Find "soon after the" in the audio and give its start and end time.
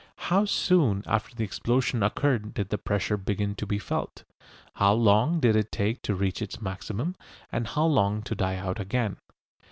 0.45-1.43